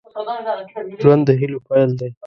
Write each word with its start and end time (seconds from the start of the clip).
ژوند 1.01 1.21
د 1.27 1.29
هيلو 1.39 1.59
پيل 1.67 1.89
دی. 1.99 2.09